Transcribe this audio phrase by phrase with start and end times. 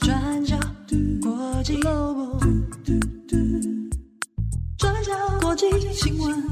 [0.00, 0.58] 转角
[1.22, 2.40] 国际 Global，
[4.76, 6.42] 转角国际新闻。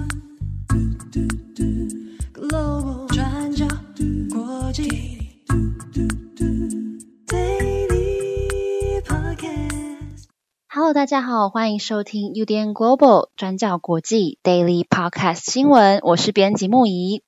[10.93, 16.01] 大家好，欢迎收听 UDN Global 转角国际 Daily Podcast 新闻。
[16.03, 17.23] 我是编辑木仪。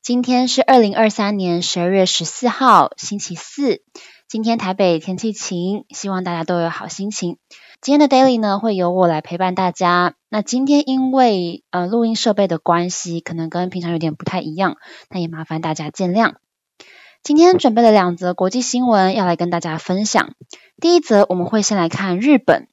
[0.00, 3.82] 今天是二零二三年十二月十四号，星期四。
[4.26, 7.36] 今天台北天气晴，希望大家都有好心情。
[7.82, 10.14] 今天的 Daily 呢，会由我来陪伴大家。
[10.30, 14.76] 那今天因为呃录音设备的关系，可能跟平常有点不太一样，
[15.10, 16.34] 那也麻烦大家见谅。
[17.22, 20.34] 今天准备了两则国际新闻要来跟大家分享。
[20.80, 22.68] 第一则，我们会先来看日本。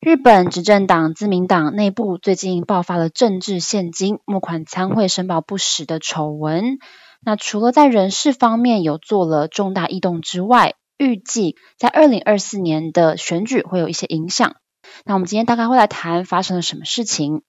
[0.00, 6.78] 日本执政党自民党内部最近爆发了政治献金、募款参会申报不实的丑闻。
[7.20, 14.56] 那除了在人事方面有做了重大异动之外，预计在二零二四年的选举会有一些影响。
[15.04, 17.42] 那我们今天大概会来谈发生了什么事情。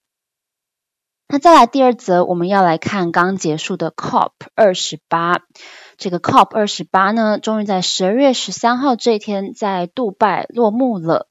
[1.27, 5.41] 那再来第二则，我们要来看刚结束的 COP 二十八。
[5.97, 11.27] 这个 COP 二十八呢，终于在十二月十三号这一天在杜拜落幕了。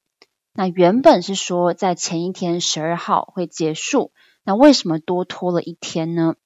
[0.57, 4.11] 那原本是说在前一天十二号会结束，
[4.43, 6.37] 那为什么多拖了一天呢？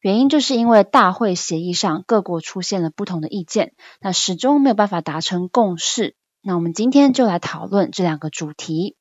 [0.00, 6.14] 原因就是因为大会协议上各国出现了不同的意见，那始终没有办法达成共识。
[6.42, 8.96] 那我们今天就来讨论这两个主题。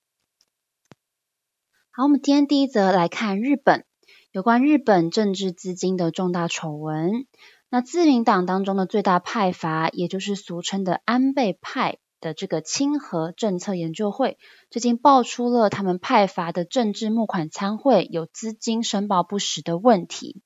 [1.92, 3.86] 好，我们今天第一则来看日本，
[4.32, 7.28] 有关日本政治资金的重大丑闻。
[7.70, 12.00] 那自民党当中的最大派阀，也就是俗称的安倍派。
[12.20, 14.38] 的这个清和政策研究会
[14.70, 20.42] 最近爆出了他们派发的政治募款参会有资金申报不实的问题。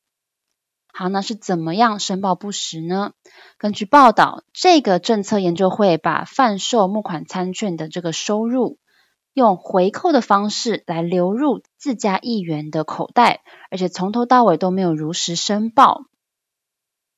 [0.96, 3.14] 好，那是怎么样申报不实呢？
[3.58, 8.78] 根据报道，这个政策研究会把贩售募款餐券的这个收入，
[9.34, 16.06] 用回扣的方式来流入自家议员的口袋，而且从头到尾都没有如实申报。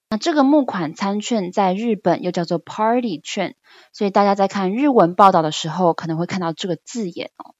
[0.09, 3.55] 那这个募款餐券在日本又叫做 Party 券，
[3.91, 7.55] 所以大家在看日文报道的时候，可能会看到这个字眼哦。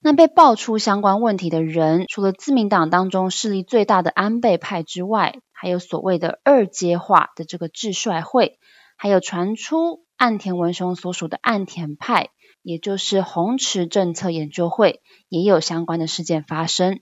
[0.00, 8.58] 那被爆出相关问题的人，除了自民党当中势力最大的安倍派之外，还有所谓的二阶化的这个智帅会，
[8.96, 12.28] 还有传出岸田文雄所属的岸田派，
[12.60, 15.00] 也就是红池政策研究会，
[15.30, 17.00] 也有相关的事件发生。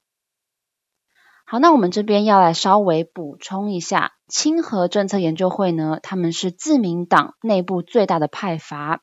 [1.52, 9.02] 好，那我们这边要来稍微补充一下，清和政策研究会呢，他们是自民党内部最大的派阀，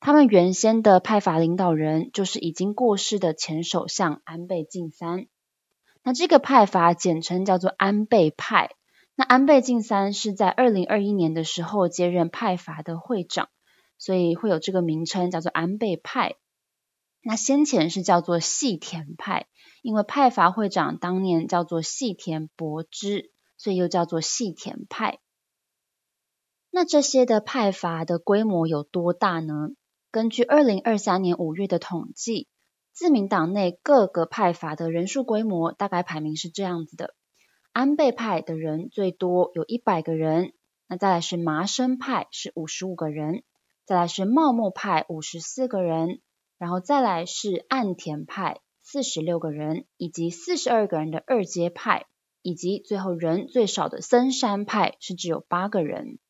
[0.00, 5.26] 他们原先的派阀领导人就是已经过世的前首相安倍晋三。
[6.02, 8.70] 那这个派阀简称叫做安倍派。
[9.14, 13.50] 那安倍晋三是在二零二一年的时候接任派阀的会长，
[13.98, 16.36] 所以会有这个名称叫做安倍派。
[17.28, 19.48] 那先前是叫做细田派。
[19.82, 25.20] 因为派阀会长当年叫做细田博之，所以又叫做细田派。
[26.70, 29.70] 那这些的派阀的规模有多大呢？
[30.10, 32.48] 根据二零二三年五月的统计，
[32.92, 37.14] 自民党内各个派阀的人数规模大概排名是这样子的：
[37.72, 40.52] 安倍派的人最多有一百个人，
[40.88, 43.44] 那再来是麻生派是五十五个人，
[43.84, 46.20] 再来是茂木派五十四个人，
[46.58, 48.60] 然后再来是岸田派。
[48.88, 52.06] 四十六个人，以及四十二个人的二阶派，
[52.40, 56.20] 以及最后人最少的森山派是只有八个人。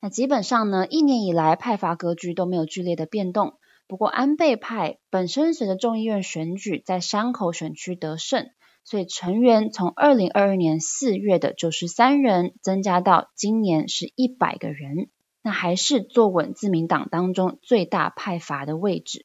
[0.00, 3.60] 那基本上呢，一年以来派阀格局都没有剧烈的变动。
[3.86, 8.50] 不过安倍派本身随着众议院选举在山口选区得胜，
[8.82, 15.08] 所以成员从二零二二年四月的九十三人增加到今年是一百个人，
[15.40, 19.24] 那还是坐稳自民党当中最大派阀的位置。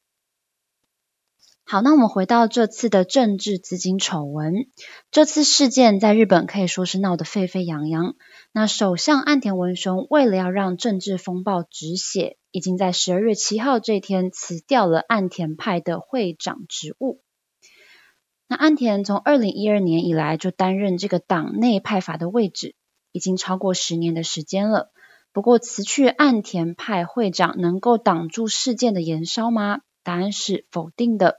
[1.72, 4.68] 好，那我们回到这次的政治资金丑闻。
[5.10, 8.16] 这次事件在日本可以说是闹得沸沸扬扬。
[8.52, 17.22] 那首相岸田文雄为了要让政治风暴止血，已经在十二月七号这天辞掉了岸田派的会长职务。
[18.50, 22.76] 那岸田从二零一二年以来就担任这个党内派阀的位置，
[23.14, 24.92] 已经超过十年的时间了。
[25.32, 29.80] 不过辞去岸田派会长能够挡住事件的延烧吗？
[30.04, 31.38] 答案是否定的。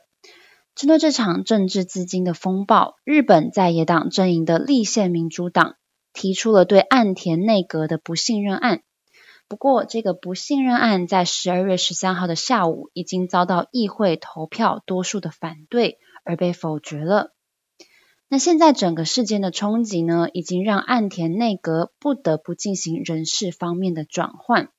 [0.75, 5.77] 针对这场政治资金的风暴，日本在野党阵营的立宪民主党
[6.13, 8.83] 提出了对岸田内阁的不信任案。
[9.49, 17.35] 不过，这个不信任案在十二月十三号的下午已经遭到议会投票多数的反对而被否决了。
[18.29, 24.71] 那现在整个事件的冲击呢，已经让岸田内阁不得不进行人事方面的转换。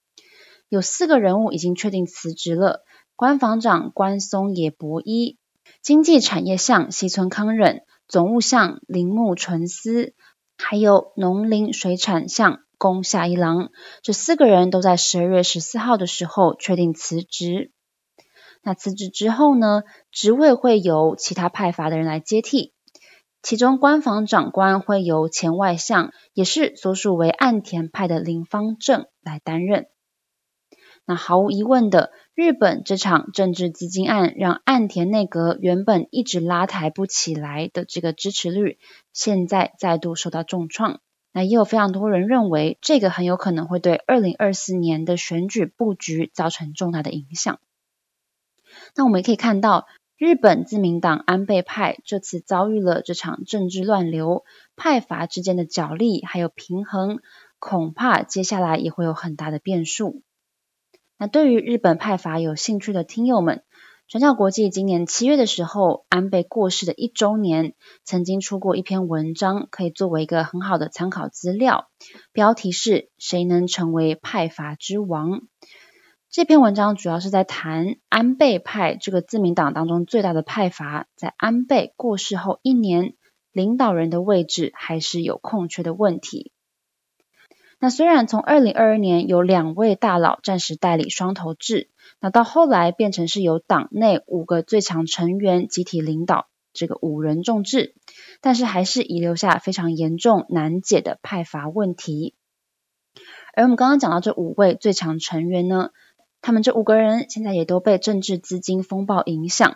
[0.69, 2.81] 有四个人物已经确定辞职了：
[3.15, 5.37] 官房长官松野博一、
[5.81, 10.13] 经济产业相西村康稔、总务相铃木纯司，
[10.57, 13.69] 还有农林水产相宫下一郎。
[14.01, 17.71] 这四个人都在十二月十四号的时候确定辞职。
[18.61, 22.73] 那辞职之后呢，职位会由其他派阀的人来接替。
[23.41, 29.87] 其中官房长官会由前外相，也是所属为岸田派的林芳正来担任。
[31.05, 38.77] 那毫无疑问的，日本这场政治资金案让岸田内阁原本一直拉抬不起来的这个支持率，
[39.11, 41.01] 现在再度受到重创。
[41.33, 47.59] 那也有非常多人认为，这个很有可能会对二零二四年的选举布局造成重大的影响。
[48.95, 54.45] 那我们也可以看到，日本自民党安倍派这次遭遇了这场政治乱流，
[54.75, 57.19] 派阀之间的角力还有平衡，
[57.59, 60.21] 恐怕接下来也会有很大的变数。
[61.17, 63.63] 那对于日本派阀有兴趣的听友们，
[64.07, 67.73] 转角国际今年七月的时候，安倍过世的一周年，
[68.03, 71.87] 曾经出过一篇文章，可以作为一个很好的参考资料。
[72.31, 75.41] 标题是“谁能成为派阀之王”。
[76.29, 83.13] 这篇文章主要是在谈安倍派这个自民党当中最大的派阀，在安倍过世后一年，
[83.51, 86.51] 领导人的位置还是有空缺的问题。
[87.83, 91.89] 那虽然从二零二二年有两位大佬暂时代理双头制，
[92.21, 97.93] 那到后来变成是由党内五个最强成员集体领导这个五人众制，
[98.39, 102.35] 但是还是遗留下非常严重难解的派阀问题。
[103.53, 105.89] 而我们刚刚讲到这五位最强成员呢，
[106.41, 109.75] 他们这五个人现在也都被政治资金风暴影响，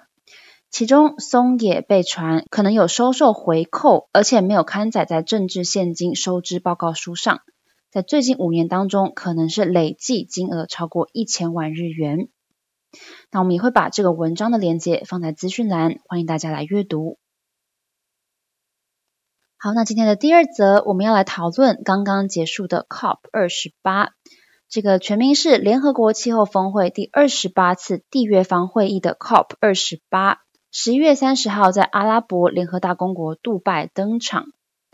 [0.69, 7.41] 其中松野被传可能有收受回扣，而且没有刊载在政治现金收支报告书上。
[7.89, 12.27] 在最近五年当中，可能是累计金额超过一千万日元。
[13.31, 17.17] 那我们也会把这个文章的链接放在资讯栏，欢迎大家来阅读。
[19.57, 24.11] 好，那今天的第二则，我们要来讨论刚刚结束的 COP 二十八，
[24.69, 30.41] 这个全名是联合国气候峰会第二十八次缔约方会议的 COP 二十八，
[30.71, 34.47] 十一月三十号在阿拉伯联合大公国杜拜登场。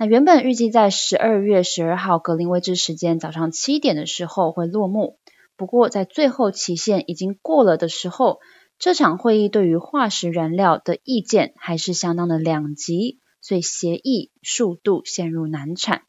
[0.03, 5.17] 那原本预计在十二月十二号格林威治时间早上七点的时候会落幕，
[5.55, 8.39] 不过在最后期限已经过了的时候，
[8.77, 16.01] 这场会议对于化石燃料的意见还是相当的两极，所以协议数度陷入难产。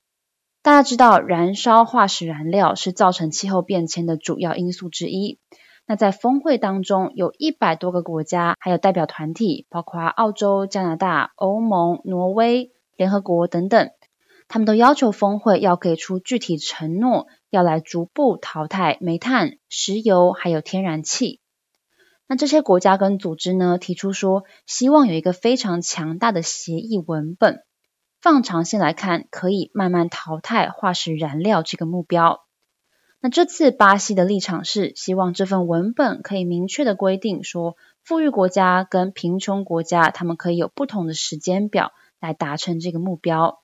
[0.60, 5.38] 大家知道，燃烧化石燃料是造成气候变迁的主要因素之一。
[5.86, 12.72] 那在峰会当中，有一百多个国家，还有代表团体，包括澳洲、加拿大、欧盟、挪威。
[12.96, 13.90] 联合国等等，
[14.48, 21.40] 他们都要求峰会要给出具体承诺，要来逐步淘汰煤炭、石油还有天然气。
[22.26, 27.62] 那这些国家跟组织呢，提出说，希望有一个非常强大的协议文本，
[28.20, 32.40] 放长线来看，可以慢慢淘汰化石燃料这个目标。
[33.20, 41.92] 那这次巴西的立场是，希望这份文本可以明确的规定说，富裕国家跟贫穷国家，他们可以有不同的时间表。
[42.24, 43.60] 来达成这个目标。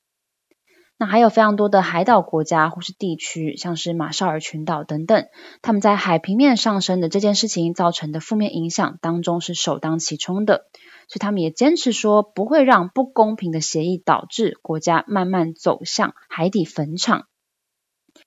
[0.99, 5.29] 那还有非常多的海岛国家或是地区，像是马绍尔群岛等等，
[5.63, 10.67] 他们在海平面上升的这件事情造成的负面影响当中是首当其冲的，
[11.09, 17.25] 所以他们也坚持说不会让不公平的协议导致国家慢慢走向海底坟场。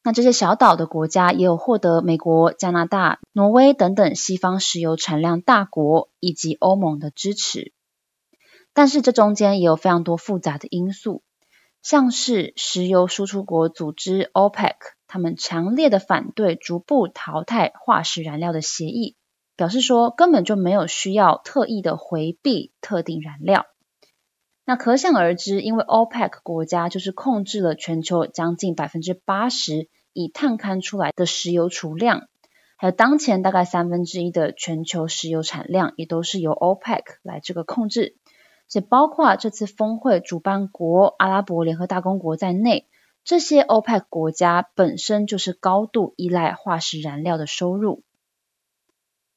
[0.01, 7.72] 那这些小岛的国家也有获得美国、加拿大、挪威等等西方石油产量大国以及欧盟的支持。
[8.73, 11.21] 但是这中间也有非常多复杂的因素，
[11.81, 14.75] 像是石油输出国组织 OPEC，
[15.07, 19.15] 他们强烈的反对逐步淘汰化石燃料的协议，
[19.55, 23.67] 表示说根本就没有需要特意的回避特定燃料。
[24.65, 32.29] 那可想而知，因为 OPEC 国家就是控制了全球将近百分之八十已探勘出来的石油储量，
[32.77, 38.15] 还有当前大概三分之一的全球石油产量，也都是由 OPEC 来这个控制。
[38.73, 42.87] 且，包括这次峰会主办国阿拉伯联合大公国在内，
[43.23, 48.03] 这些 OPEC 国家本身就是高度依赖化石燃料的收入。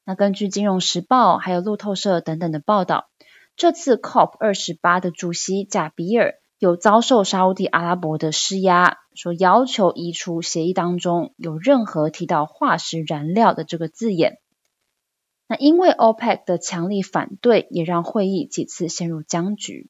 [0.03, 3.09] 那根据《金融时报》还有路透社等等的报道，
[3.55, 14.39] 这次 COP 二十八的主席贾比尔有遭受沙乌地阿拉伯的施压，说要求移除协议当中有任何提到化石燃料的这个字眼。
[15.47, 19.89] 那因为 OPEC 的强力反对，也让会议几次陷入僵局。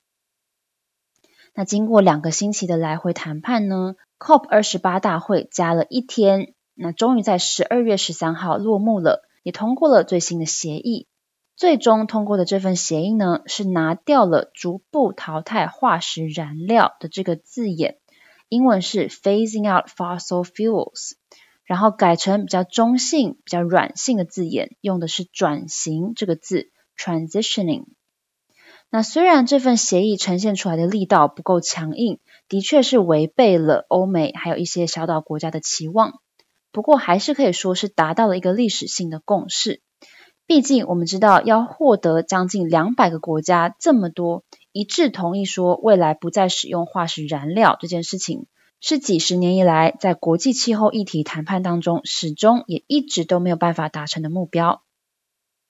[1.55, 11.07] 那经过两个星期的来回谈判呢，COP 二十八大会加了一天，那终于在十二月十三号落幕了，也通过了最新的协议。
[11.55, 17.97] 最终通过的这份协议呢，是拿掉了“逐步淘汰化石燃料”的这个字眼，
[18.47, 21.13] 英文是 “phasing out fossil fuels”。
[21.67, 27.83] 然后改成比较中性、比较软性的字眼，用的是“转型”这个字 （transitioning）。
[28.89, 36.21] 那虽然这份协议呈现出来的力道不够强硬，的确是违背了欧美还有一些小岛国家的期望，
[36.71, 39.81] 不过还是可以说是达到了一个历史性的共识。
[40.45, 48.47] 毕竟我们知道，要获得将近两百个国家这么多一致同意说未来不再使用化石燃料这件事情。
[48.79, 54.83] 是几十年以来在国际气候议题谈判当中，始终也一直都没有办法达成的目标。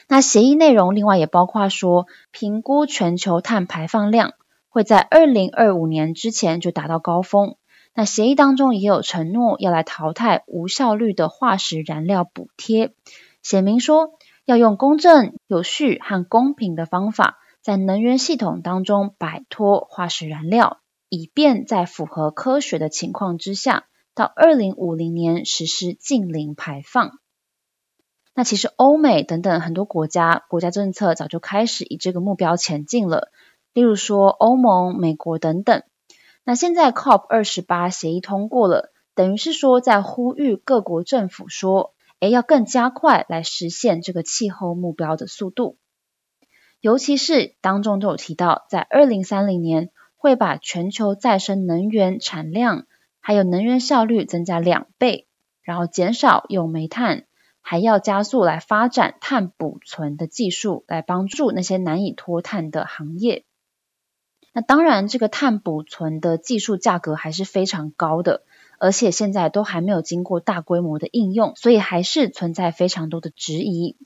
[0.09, 4.33] 那协议内容另外也包括说，评估全球碳排放量
[4.69, 7.55] 会在二零二五年之前就达到高峰。
[7.93, 12.93] 那协议当中也有承诺要来淘汰无效率的化石燃料补贴，
[13.41, 14.11] 写明说
[14.45, 20.79] 要用公正、有序和公平的方法，在能源系统当中摆脱化石燃料。
[21.09, 27.19] 以便在符合科学的情况之下，到二零五零年实施净零排放。
[28.33, 33.31] 那其实欧美等等很多国家国家政策早就开始以这个目标前进了，
[33.73, 35.81] 例如说欧盟、美国等等。
[36.43, 45.77] 那现在 COP 二十八协议通过了，等于是说在呼吁各国政府说，诶，要更加快来实现这个气候目标的速度。
[46.81, 49.89] 尤其是当中都有提到，在二零三零年。
[50.17, 52.86] 会把全球再生能源产量
[53.19, 55.27] 还有能源效率增加两倍，
[55.62, 57.25] 然后减少用煤炭，
[57.62, 63.45] 还要加速来发展碳捕存的技术，来帮助那些难以脱碳的行业。
[64.53, 68.43] 那当然，这个碳捕存的技术价格还是非常高的，
[68.79, 73.97] 而且现在都还没有经过大规模的应用，所以还是存在非常多的质疑。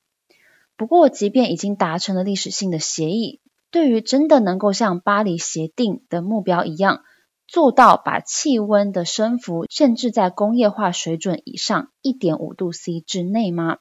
[0.76, 3.40] 不过，即便已经达成了历史性的协议。
[3.72, 7.04] 对于真的能够像巴黎协定的目标一样，
[7.48, 13.78] 做到把气温的升幅限制在工业化水准以上一点五度 C 之内吗？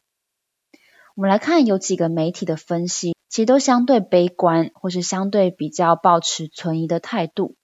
[1.16, 7.56] 我们来看有几个媒体的分析，其实都相对悲观，或是相对比较抱持存疑的态度。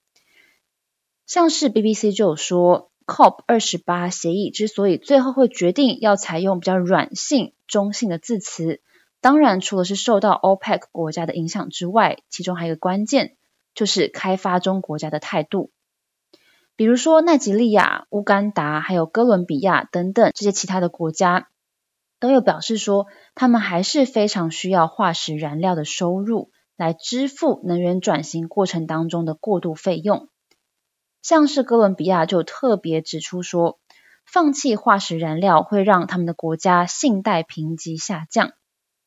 [1.25, 8.81] 像是 BBC 就有说，COP 二十八协议之所以最后会决定要采用比较软性、中性的字词。
[9.19, 13.35] 当然，除了是受到 OPEC 国家的影响之外，其中还有一个关键，
[13.73, 15.71] 就是开发中国家的态度。
[16.75, 21.49] 比如说，奈及利亚、乌干达，还有哥伦比亚等等这些其他的国家，
[22.19, 30.29] 都有表示说，他们还是非常需要化石燃料的收入，来支付能源转型过程当中的过渡费用。
[31.23, 33.79] 像是哥伦比亚就特别指出说，
[34.25, 38.51] 放弃化石燃料会让他们的国家信贷评级下降。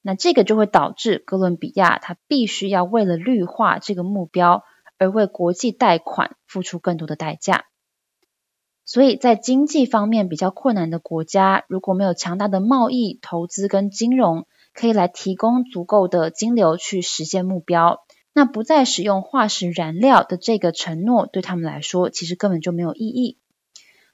[0.02, 4.64] 那这个就会导致哥伦比亚，它必须要为了绿化这个目标
[4.98, 7.66] 而为国际贷款付出更多的代价。
[8.84, 18.00] 所以在经济方面比较困难的国家，如果没有强大的贸易、投资跟金融，可以来提供足够的金流去实现目标，
[18.32, 23.38] 那不再使用化石燃料的这个承诺，对他们来说其实根本就没有意义。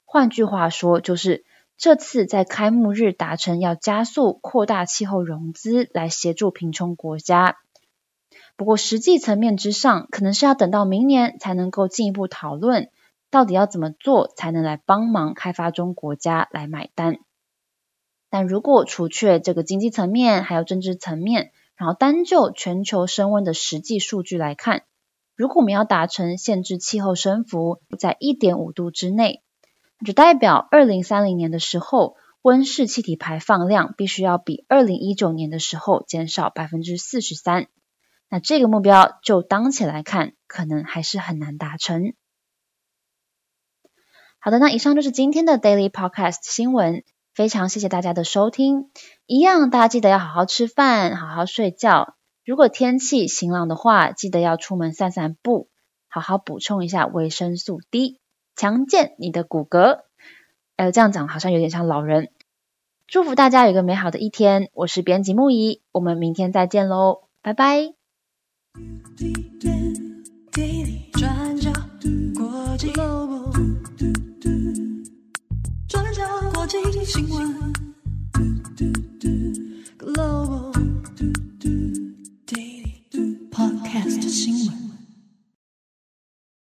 [0.03, 1.45] 换句话说，就是。
[1.77, 7.59] 这次在开幕日达成要加速扩大气候融资来协助贫穷国家，
[8.55, 12.89] 不过实际层面之上，可能是要等到明年才能够进一步讨论，
[13.29, 17.19] 到底要怎么做才能来帮忙开发中国家来买单。
[18.31, 24.81] 但如果除却这个经济层面，还有政治层面，然后单就全球升温的实际数据来看，
[25.35, 29.43] 如果我们要达成限制气候升幅在一点五度之内。
[30.05, 37.67] 只代表二零三零年的时候，温室气体排放量必须要比二零一九年的时候减少百分之四十三。
[38.29, 42.13] 那这个目标就当前来看，可能还是很难达成。
[44.39, 47.03] 好的，那以上就是今天的 Daily Podcast 新闻。
[47.33, 48.89] 非常谢谢大家的收听。
[49.25, 52.15] 一样，大家记得要好好吃饭，好好睡觉。
[52.45, 55.69] 如果天气晴朗的话，记得要出门散散步，
[56.07, 58.19] 好好补充一下维生素 D。
[58.57, 59.99] 强健你的骨骼，
[60.77, 62.31] 哎，这样讲好像有点像老人。
[63.05, 64.71] 祝福大家有个美好的一天。
[64.73, 67.93] 我是编辑木仪，我们明天再见喽，拜拜。
[75.87, 77.76] 转角国际新闻